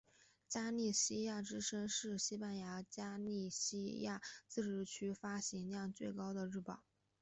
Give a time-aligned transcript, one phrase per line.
[0.49, 6.81] 加利西亚之声是在西班牙加利西亚自治区发行量最高的日报。